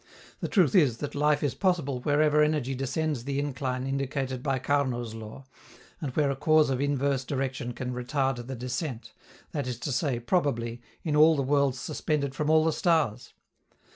The 0.39 0.47
truth 0.47 0.73
is 0.73 0.97
that 0.97 1.13
life 1.13 1.43
is 1.43 1.53
possible 1.53 1.99
wherever 1.99 2.41
energy 2.41 2.73
descends 2.73 3.23
the 3.23 3.37
incline 3.37 3.85
indicated 3.85 4.41
by 4.41 4.57
Carnot's 4.57 5.13
law 5.13 5.45
and 6.01 6.09
where 6.15 6.31
a 6.31 6.35
cause 6.35 6.71
of 6.71 6.81
inverse 6.81 7.23
direction 7.23 7.71
can 7.73 7.93
retard 7.93 8.47
the 8.47 8.55
descent 8.55 9.13
that 9.51 9.67
is 9.67 9.77
to 9.81 9.91
say, 9.91 10.19
probably, 10.19 10.81
in 11.03 11.15
all 11.15 11.35
the 11.35 11.43
worlds 11.43 11.79
suspended 11.79 12.33
from 12.33 12.49
all 12.49 12.65
the 12.65 12.73
stars. 12.73 13.35